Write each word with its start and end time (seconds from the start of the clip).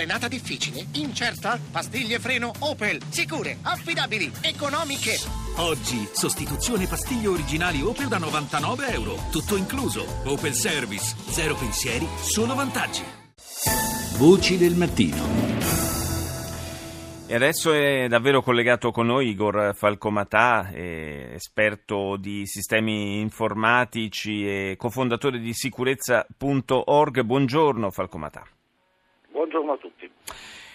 Frenata 0.00 0.28
difficile? 0.28 0.86
Incerta? 0.92 1.60
Pastiglie 1.70 2.18
freno 2.18 2.52
Opel. 2.60 3.02
Sicure, 3.10 3.58
affidabili, 3.60 4.32
economiche. 4.40 5.18
Oggi, 5.56 6.08
sostituzione 6.10 6.86
pastiglie 6.86 7.26
originali 7.26 7.82
Opel 7.82 8.08
da 8.08 8.16
99 8.16 8.92
euro. 8.92 9.16
Tutto 9.30 9.56
incluso. 9.56 10.06
Opel 10.24 10.54
Service. 10.54 11.14
Zero 11.28 11.54
pensieri, 11.54 12.08
solo 12.16 12.54
vantaggi. 12.54 13.02
Voci 14.16 14.56
del 14.56 14.74
mattino. 14.74 15.22
E 17.26 17.34
adesso 17.34 17.74
è 17.74 18.08
davvero 18.08 18.40
collegato 18.40 18.92
con 18.92 19.04
noi 19.04 19.28
Igor 19.28 19.74
Falcomatà, 19.74 20.70
eh, 20.70 21.32
esperto 21.34 22.16
di 22.16 22.46
sistemi 22.46 23.20
informatici 23.20 24.48
e 24.48 24.76
cofondatore 24.78 25.38
di 25.38 25.52
sicurezza.org. 25.52 27.20
Buongiorno 27.20 27.90
Falcomatà. 27.90 28.46
Buongiorno 29.50 29.72
a 29.72 29.76
tutti. 29.78 30.10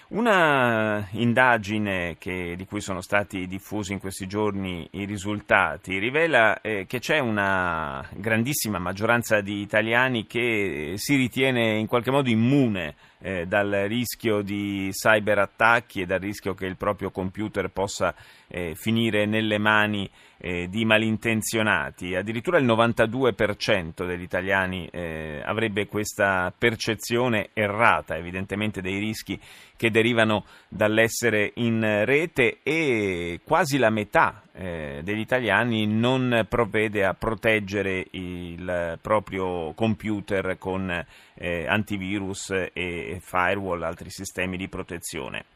Una 0.07 1.07
indagine 1.11 2.17
che, 2.19 2.55
di 2.57 2.65
cui 2.65 2.81
sono 2.81 2.99
stati 2.99 3.47
diffusi 3.47 3.93
in 3.93 3.99
questi 3.99 4.27
giorni 4.27 4.87
i 4.91 5.05
risultati 5.05 5.97
rivela 5.97 6.59
eh, 6.61 6.85
che 6.85 6.99
c'è 6.99 7.19
una 7.19 8.07
grandissima 8.13 8.77
maggioranza 8.77 9.39
di 9.39 9.61
italiani 9.61 10.27
che 10.27 10.93
si 10.97 11.15
ritiene 11.15 11.77
in 11.77 11.87
qualche 11.87 12.11
modo 12.11 12.29
immune 12.29 12.95
eh, 13.19 13.45
dal 13.47 13.71
rischio 13.87 14.41
di 14.41 14.91
cyberattacchi 14.91 16.01
e 16.01 16.05
dal 16.05 16.19
rischio 16.19 16.53
che 16.53 16.65
il 16.65 16.75
proprio 16.75 17.09
computer 17.09 17.69
possa 17.69 18.13
eh, 18.55 18.73
finire 18.73 19.25
nelle 19.25 19.57
mani 19.57 20.09
eh, 20.37 20.69
di 20.69 20.85
malintenzionati. 20.85 22.15
Addirittura 22.15 22.57
il 22.57 22.65
92% 22.65 24.05
degli 24.05 24.21
italiani 24.21 24.87
eh, 24.93 25.41
avrebbe 25.43 25.87
questa 25.87 26.53
percezione 26.57 27.49
errata, 27.51 28.15
evidentemente, 28.15 28.79
dei 28.79 28.97
rischi 28.97 29.37
che 29.75 29.91
derivano 29.91 30.45
dall'essere 30.69 31.51
in 31.55 32.05
rete 32.05 32.59
e 32.63 33.41
quasi 33.43 33.77
la 33.77 33.89
metà 33.89 34.43
eh, 34.53 35.01
degli 35.03 35.19
italiani 35.19 35.85
non 35.85 36.45
provvede 36.47 37.03
a 37.03 37.13
proteggere 37.13 38.07
il 38.11 38.97
proprio 39.01 39.73
computer 39.73 40.57
con 40.57 41.05
eh, 41.33 41.67
antivirus 41.67 42.51
e 42.71 43.19
firewall, 43.19 43.83
altri 43.83 44.09
sistemi 44.09 44.55
di 44.55 44.69
protezione. 44.69 45.54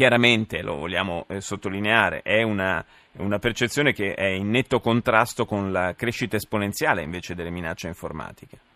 Chiaramente, 0.00 0.62
lo 0.62 0.76
vogliamo 0.76 1.26
eh, 1.28 1.42
sottolineare, 1.42 2.22
è 2.22 2.40
una, 2.40 2.82
una, 3.18 3.38
percezione 3.38 3.92
che 3.92 4.14
è 4.14 4.28
in 4.28 4.48
netto 4.48 4.80
contrasto 4.80 5.44
con 5.44 5.72
la 5.72 5.92
crescita 5.94 6.36
esponenziale 6.36 7.02
invece 7.02 7.34
delle 7.34 7.50
minacce 7.50 7.88
informatiche. 7.88 8.69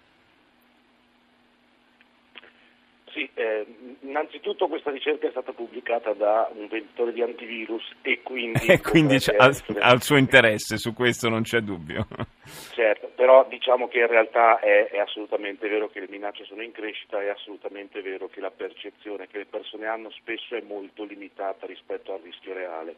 Sì, 3.15 3.31
eh, 3.35 3.65
innanzitutto 4.01 4.67
questa 4.67 4.91
ricerca 4.91 5.29
è 5.29 5.31
stata 5.31 5.53
pubblicata 5.53 6.13
da 6.15 6.51
un 6.53 6.67
venditore 6.67 7.13
di 7.13 7.23
antivirus 7.23 7.89
e 8.03 8.21
quindi... 8.23 8.67
E 8.75 8.81
quindi 8.81 9.19
ha 9.39 9.93
il 9.93 10.03
suo 10.03 10.17
interesse, 10.17 10.79
su 10.79 10.93
questo 10.93 11.29
non 11.29 11.43
c'è 11.43 11.61
dubbio. 11.61 12.09
Certo, 12.75 13.11
però 13.15 13.47
diciamo 13.49 13.89
che 13.89 14.01
in 14.01 14.09
realtà 14.09 14.59
è, 14.59 14.89
è, 14.89 14.99
assolutamente 14.99 15.67
vero 15.69 15.89
che 15.89 16.01
le 16.01 16.09
minacce 16.11 16.45
sono 16.45 16.61
in 16.61 16.73
crescita, 16.73 17.23
è 17.23 17.29
assolutamente 17.29 18.03
vero 18.03 18.29
che 18.29 18.41
la 18.41 18.51
percezione 18.51 19.29
che 19.29 19.39
le 19.39 19.47
persone 19.47 19.87
hanno 19.87 20.11
spesso 20.11 20.55
è 20.55 20.61
molto 20.61 21.05
limitata 21.05 21.67
rispetto 21.67 22.13
al 22.13 22.21
rischio 22.21 22.53
reale. 22.53 22.97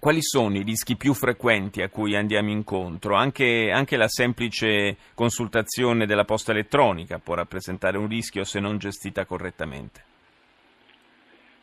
Quali 0.00 0.20
sono 0.20 0.56
i 0.56 0.64
rischi 0.64 0.96
più 0.96 1.14
frequenti 1.14 1.80
a 1.80 1.88
cui 1.88 2.16
andiamo 2.16 2.50
incontro? 2.50 3.14
Anche, 3.14 3.70
anche, 3.72 3.96
la 3.96 4.08
semplice 4.08 4.96
consultazione 5.14 6.06
della 6.06 6.24
posta 6.24 6.50
elettronica 6.50 7.20
può 7.20 7.34
rappresentare 7.34 7.96
un 7.96 8.08
rischio 8.08 8.42
se 8.42 8.58
non 8.58 8.78
gestita 8.78 9.24
correttamente. 9.24 10.04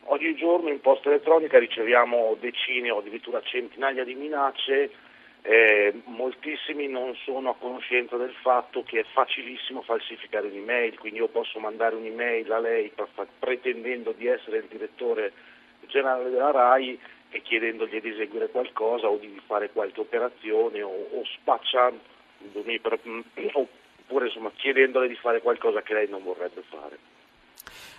Ogni 0.04 0.34
giorno 0.36 0.70
in 0.70 0.80
posta 0.80 1.10
elettronica 1.10 1.58
riceviamo 1.58 2.36
decine 2.40 2.90
o 2.90 3.00
addirittura 3.00 3.42
centinaia 3.42 4.04
di 4.04 4.14
minacce 4.14 4.90
eh, 5.42 6.00
moltissimi 6.06 6.88
non 6.88 7.14
sono 7.24 7.50
a 7.50 7.56
conoscenza 7.56 8.16
del 8.16 8.34
fatto 8.40 8.82
che 8.84 9.00
è 9.00 9.04
facilissimo 9.12 9.82
falsificare 9.82 10.48
un'email, 10.48 10.98
quindi 10.98 11.18
io 11.18 11.28
posso 11.28 11.58
mandare 11.58 11.94
un'email 11.94 12.50
a 12.50 12.58
lei 12.58 12.90
pretendendo 13.38 14.12
di 14.12 14.26
essere 14.26 14.58
il 14.58 14.66
direttore 14.70 15.32
generale 15.86 16.30
della 16.30 16.50
RAI 16.50 16.98
e 17.34 17.42
chiedendogli 17.42 18.00
di 18.00 18.10
eseguire 18.10 18.48
qualcosa 18.48 19.08
o 19.08 19.16
di 19.16 19.42
fare 19.44 19.70
qualche 19.72 19.98
operazione 19.98 20.82
o, 20.82 20.88
o 20.88 21.24
spacciandomi 21.24 22.80
oppure 23.52 24.26
insomma, 24.26 24.52
chiedendole 24.54 25.08
di 25.08 25.16
fare 25.16 25.40
qualcosa 25.40 25.82
che 25.82 25.94
lei 25.94 26.08
non 26.08 26.22
vorrebbe 26.22 26.62
fare. 26.68 26.96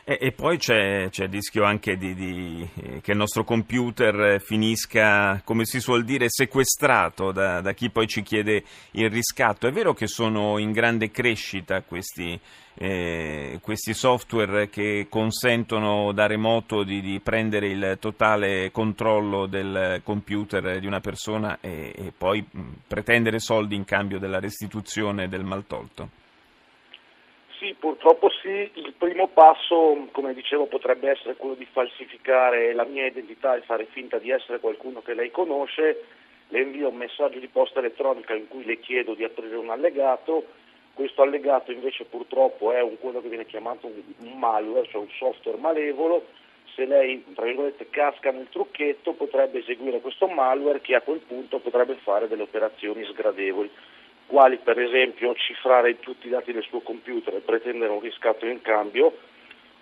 E, 0.08 0.20
e 0.22 0.32
poi 0.34 0.60
c'è, 0.60 1.10
c'è, 1.10 1.24
il 1.24 1.32
rischio 1.32 1.64
anche 1.64 1.98
di, 1.98 2.14
di, 2.14 2.70
eh, 2.76 3.02
che 3.02 3.14
il 3.14 3.18
nostro 3.18 3.44
computer 3.44 4.40
finisca, 4.40 5.42
come 5.44 5.66
si 5.66 5.80
suol 5.80 6.04
dire, 6.04 6.28
sequestrato 6.30 7.32
da, 7.32 7.60
da, 7.60 7.74
chi 7.74 7.90
poi 7.90 8.06
ci 8.06 8.22
chiede 8.22 8.64
il 8.92 9.10
riscatto. 9.10 9.66
È 9.66 9.72
vero 9.72 9.96
che 9.96 10.06
sono 10.06 10.60
in 10.60 10.74
grande 10.74 11.10
crescita 11.10 11.82
questi, 11.82 12.40
eh, 12.76 13.58
questi 13.64 13.96
software 13.96 14.70
che 14.70 15.08
consentono 15.10 16.12
da 16.12 16.28
remoto 16.28 16.84
di, 16.84 17.02
di, 17.02 17.20
prendere 17.20 17.70
il 17.70 17.98
totale 18.00 18.70
controllo 18.70 19.48
del 19.48 20.02
computer 20.04 20.80
di 20.80 20.86
una 20.86 21.00
persona 21.00 21.58
e, 21.60 21.92
e 21.96 22.14
poi 22.16 22.46
mh, 22.48 22.62
pretendere 22.86 23.40
soldi 23.40 23.74
in 23.74 23.86
cambio 23.86 24.20
della 24.20 24.40
restituzione 24.40 25.28
del 25.28 25.44
maltolto? 25.44 26.25
Sì, 27.60 27.74
purtroppo 27.80 28.30
sì, 28.42 28.70
il 28.74 28.94
primo 28.98 29.28
passo, 29.28 30.08
come 30.12 30.34
dicevo, 30.34 30.66
potrebbe 30.66 31.12
essere 31.12 31.36
quello 31.36 31.56
di 31.56 31.66
falsificare 31.66 32.74
la 32.74 32.84
mia 32.84 33.06
identità 33.06 33.56
e 33.56 33.62
fare 33.62 33.86
finta 33.86 34.18
di 34.18 34.30
essere 34.30 34.60
qualcuno 34.60 35.02
che 35.02 35.14
lei 35.14 35.32
conosce, 35.32 36.04
le 36.50 36.62
invio 36.62 36.90
un 36.90 36.98
messaggio 36.98 37.40
di 37.40 37.48
posta 37.48 37.80
elettronica 37.80 38.34
in 38.34 38.50
cui 38.50 38.66
le 38.66 38.80
chiedo 38.80 39.14
di 39.14 39.24
aprire 39.24 39.56
un 39.56 39.70
allegato, 39.70 40.46
questo 40.94 41.22
allegato 41.22 41.72
invece 41.72 42.04
purtroppo 42.04 42.74
è 42.74 42.82
un, 42.82 43.00
quello 43.00 43.22
che 43.22 43.30
viene 43.30 43.46
chiamato 43.46 43.88
un 43.88 44.38
malware, 44.38 44.88
cioè 44.90 45.02
un 45.02 45.10
software 45.18 45.58
malevolo, 45.58 46.26
se 46.76 46.86
lei 46.86 47.24
tra 47.34 47.46
virgolette 47.46 47.90
casca 47.90 48.32
nel 48.32 48.50
trucchetto 48.50 49.14
potrebbe 49.14 49.60
eseguire 49.60 50.02
questo 50.02 50.28
malware 50.28 50.82
che 50.82 50.96
a 50.96 51.02
quel 51.02 51.20
punto 51.20 51.60
potrebbe 51.60 51.96
fare 52.04 52.28
delle 52.28 52.44
operazioni 52.44 53.06
sgradevoli 53.06 53.72
quali 54.28 54.58
per 54.58 54.80
esempio 54.80 55.36
cifrare 55.36 56.00
tutti 56.00 56.28
i 56.28 56.32
dati 56.32 56.52
del 56.52 56.64
suo 56.64 56.80
computer 56.80 57.36
e 57.36 57.40
pretendere 57.40 57.92
un 57.92 58.00
riscatto 58.00 58.46
in 58.46 58.62
cambio, 58.62 59.16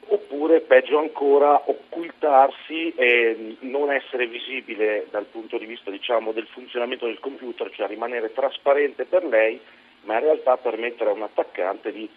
oppure 0.08 0.62
peggio 0.62 1.00
ancora 1.00 1.62
occultarsi 1.66 2.94
e 2.96 3.58
non 3.62 3.92
essere 3.92 4.28
visibile 4.28 5.08
dal 5.10 5.26
punto 5.26 5.58
di 5.58 5.66
vista 5.66 5.90
diciamo, 5.90 6.32
del 6.32 6.48
funzionamento 6.48 7.06
del 7.06 7.20
computer, 7.20 7.72
cioè 7.72 7.88
rimanere 7.88 8.34
trasparente 8.34 9.06
per 9.06 9.24
lei, 9.26 9.60
ma 10.02 10.16
in 10.16 10.22
realtà 10.22 10.58
permettere 10.58 11.10
a 11.10 11.14
un 11.14 11.22
attaccante 11.22 11.92
di 11.92 12.10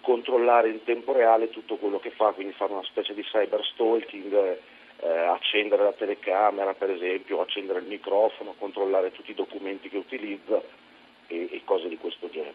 controllare 0.00 0.68
in 0.68 0.84
tempo 0.84 1.12
reale 1.12 1.50
tutto 1.50 1.76
quello 1.76 1.98
che 1.98 2.10
fa, 2.10 2.32
quindi 2.32 2.54
fare 2.54 2.72
una 2.72 2.82
specie 2.84 3.14
di 3.14 3.22
cyber 3.22 3.64
stalking, 3.64 4.58
eh, 5.00 5.08
accendere 5.08 5.82
la 5.82 5.92
telecamera 5.92 6.72
per 6.74 6.90
esempio, 6.90 7.40
accendere 7.40 7.80
il 7.80 7.86
microfono, 7.86 8.54
controllare 8.58 9.12
tutti 9.12 9.32
i 9.32 9.34
documenti 9.34 9.88
che 9.88 9.96
utilizza 9.96 10.62
cose 11.74 11.88
di 11.88 11.96
questo 11.96 12.28
genere. 12.30 12.52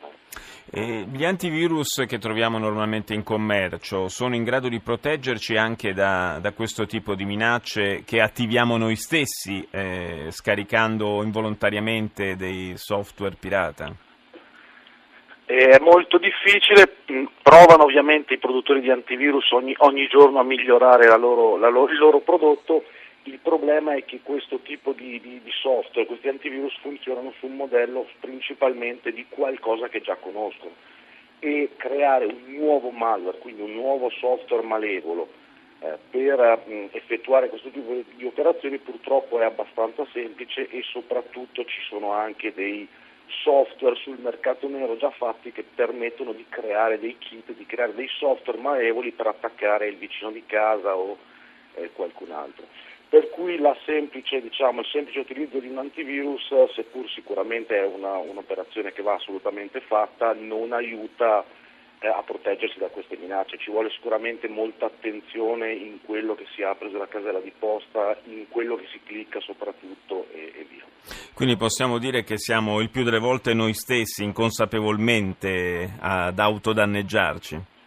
E 0.71 1.05
gli 1.11 1.25
antivirus 1.25 2.05
che 2.07 2.19
troviamo 2.19 2.57
normalmente 2.57 3.13
in 3.13 3.23
commercio 3.23 4.07
sono 4.07 4.35
in 4.35 4.43
grado 4.43 4.69
di 4.69 4.79
proteggerci 4.79 5.57
anche 5.57 5.93
da, 5.93 6.37
da 6.39 6.53
questo 6.53 6.85
tipo 6.85 7.15
di 7.15 7.25
minacce 7.25 8.03
che 8.05 8.21
attiviamo 8.21 8.77
noi 8.77 8.95
stessi 8.95 9.67
eh, 9.71 10.27
scaricando 10.29 11.23
involontariamente 11.23 12.35
dei 12.35 12.73
software 12.75 13.35
pirata? 13.39 13.93
È 15.45 15.79
molto 15.79 16.19
difficile, 16.19 16.97
provano 17.41 17.85
ovviamente 17.85 18.35
i 18.35 18.37
produttori 18.37 18.81
di 18.81 18.91
antivirus 18.91 19.51
ogni, 19.51 19.73
ogni 19.79 20.07
giorno 20.07 20.39
a 20.39 20.43
migliorare 20.43 21.07
la 21.07 21.17
loro, 21.17 21.57
la 21.57 21.69
loro, 21.69 21.91
il 21.91 21.97
loro 21.97 22.19
prodotto 22.19 22.83
il 23.23 23.39
problema 23.39 23.95
è 23.95 24.05
che 24.05 24.21
questo 24.23 24.59
tipo 24.59 24.93
di, 24.93 25.19
di, 25.19 25.41
di, 25.43 25.51
software, 25.51 26.07
questi 26.07 26.29
antivirus 26.29 26.75
funzionano 26.79 27.33
su 27.37 27.47
un 27.47 27.55
modello 27.55 28.07
principalmente 28.19 29.11
di 29.11 29.25
qualcosa 29.27 29.89
che 29.89 30.01
già 30.01 30.15
conoscono. 30.15 30.73
E 31.39 31.71
creare 31.77 32.25
un 32.25 32.55
nuovo 32.55 32.89
malware, 32.89 33.37
quindi 33.37 33.61
un 33.61 33.73
nuovo 33.73 34.09
software 34.09 34.65
malevolo 34.65 35.29
eh, 35.79 35.97
per 36.09 36.63
mh, 36.65 36.89
effettuare 36.91 37.49
questo 37.49 37.69
tipo 37.69 38.01
di 38.15 38.25
operazioni 38.25 38.77
purtroppo 38.77 39.39
è 39.39 39.45
abbastanza 39.45 40.05
semplice 40.11 40.67
e 40.69 40.81
soprattutto 40.83 41.63
ci 41.63 41.79
sono 41.87 42.11
anche 42.11 42.53
dei 42.53 42.87
software 43.43 43.95
sul 43.95 44.17
mercato 44.19 44.67
nero 44.67 44.97
già 44.97 45.11
fatti 45.11 45.51
che 45.51 45.63
permettono 45.63 46.33
di 46.33 46.45
creare 46.49 46.99
dei 46.99 47.17
kit, 47.17 47.53
di 47.53 47.65
creare 47.65 47.93
dei 47.93 48.09
software 48.09 48.59
malevoli 48.59 49.11
per 49.11 49.27
attaccare 49.27 49.87
il 49.87 49.95
vicino 49.95 50.31
di 50.31 50.43
casa 50.45 50.97
o 50.97 51.17
eh, 51.75 51.91
qualcun 51.93 52.31
altro 52.31 52.65
per 53.09 53.29
cui 53.31 53.57
semplice, 53.85 54.39
diciamo, 54.39 54.81
il 54.81 54.87
semplice 54.91 55.19
utilizzo 55.19 55.59
di 55.59 55.67
un 55.67 55.79
antivirus, 55.79 56.47
seppur 56.75 57.09
sicuramente 57.09 57.75
è 57.75 57.83
una, 57.83 58.17
un'operazione 58.17 58.93
che 58.93 59.01
va 59.01 59.15
assolutamente 59.15 59.81
fatta, 59.81 60.33
non 60.33 60.73
aiuta 60.73 61.43
eh, 61.99 62.07
a 62.07 62.21
proteggersi 62.21 62.77
da 62.77 62.87
queste 62.89 63.17
minacce. 63.17 63.57
Ci 63.57 63.71
vuole 63.71 63.89
sicuramente 63.89 64.47
molta 64.47 64.85
attenzione 64.85 65.73
in 65.73 65.99
quello 66.03 66.35
che 66.35 66.45
si 66.53 66.61
apre 66.61 66.89
sulla 66.89 67.07
casella 67.07 67.39
di 67.39 67.51
posta, 67.57 68.15
in 68.25 68.47
quello 68.47 68.75
che 68.75 68.85
si 68.91 68.99
clicca 69.03 69.39
soprattutto 69.39 70.27
e, 70.31 70.53
e 70.55 70.65
via. 70.69 70.85
Quindi 71.33 71.57
possiamo 71.57 71.97
dire 71.97 72.23
che 72.23 72.37
siamo 72.37 72.79
il 72.79 72.91
più 72.91 73.03
delle 73.03 73.19
volte 73.19 73.55
noi 73.55 73.73
stessi 73.73 74.23
inconsapevolmente 74.23 75.95
ad 75.99 76.37
autodanneggiarci? 76.37 77.77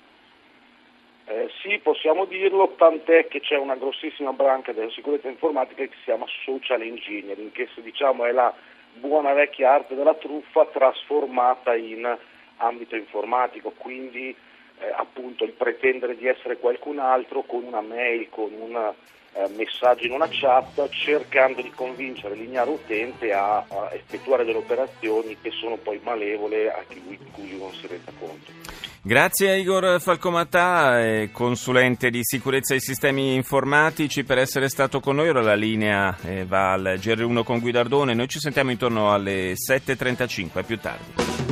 Sì, 1.62 1.78
possiamo 1.78 2.24
dirlo, 2.24 2.74
tant'è 2.76 3.28
che 3.28 3.38
c'è 3.38 3.56
una 3.56 3.76
grossissima 3.76 4.32
branca 4.32 4.72
della 4.72 4.90
sicurezza 4.90 5.28
informatica 5.28 5.84
che 5.84 5.94
si 5.98 6.04
chiama 6.06 6.26
social 6.44 6.82
engineering, 6.82 7.52
che 7.52 7.68
diciamo 7.76 8.24
è 8.24 8.32
la 8.32 8.52
buona 8.94 9.32
vecchia 9.32 9.72
arte 9.72 9.94
della 9.94 10.14
truffa 10.14 10.66
trasformata 10.66 11.76
in 11.76 12.18
ambito 12.56 12.96
informatico, 12.96 13.72
quindi 13.76 14.34
eh, 14.80 14.92
appunto 14.96 15.44
il 15.44 15.52
pretendere 15.52 16.16
di 16.16 16.26
essere 16.26 16.58
qualcun 16.58 16.98
altro 16.98 17.42
con 17.42 17.62
una 17.62 17.80
mail, 17.80 18.28
con 18.28 18.52
un 18.52 18.92
eh, 19.34 19.48
messaggio 19.50 20.06
in 20.06 20.12
una 20.14 20.28
chat, 20.28 20.88
cercando 20.88 21.62
di 21.62 21.70
convincere 21.70 22.34
l'ignaro 22.34 22.72
utente 22.72 23.32
a, 23.32 23.58
a, 23.58 23.88
effettuare 23.92 24.44
delle 24.44 24.58
operazioni 24.58 25.38
che 25.40 25.52
sono 25.52 25.76
poi 25.76 26.00
malevole 26.02 26.72
a 26.72 26.84
chi 26.88 27.00
di 27.06 27.18
cui 27.30 27.56
non 27.56 27.72
si 27.72 27.86
renda 27.86 28.10
conto. 28.18 28.71
Grazie 29.04 29.50
a 29.50 29.54
Igor 29.56 30.00
Falcomatà, 30.00 31.28
consulente 31.32 32.08
di 32.08 32.20
sicurezza 32.22 32.76
e 32.76 32.80
sistemi 32.80 33.34
informatici, 33.34 34.22
per 34.22 34.38
essere 34.38 34.68
stato 34.68 35.00
con 35.00 35.16
noi. 35.16 35.28
Ora 35.28 35.42
la 35.42 35.56
linea 35.56 36.16
eh, 36.22 36.44
va 36.46 36.70
al 36.70 37.00
GR1 37.00 37.42
con 37.42 37.58
Guidardone. 37.58 38.14
Noi 38.14 38.28
ci 38.28 38.38
sentiamo 38.38 38.70
intorno 38.70 39.12
alle 39.12 39.54
7.35, 39.54 40.64
più 40.64 40.78
tardi. 40.78 41.51